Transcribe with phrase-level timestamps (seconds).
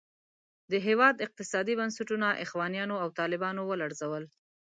[0.71, 4.23] د هېواد اقتصادي بنسټونه اخوانیانو او طالبانو ولړزول.